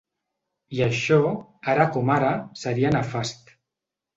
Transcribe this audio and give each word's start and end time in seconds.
I 0.77 0.81
això, 0.85 1.19
ara 1.75 1.87
com 1.97 2.11
ara, 2.15 2.33
seria 2.63 2.93
nefast. 2.99 3.55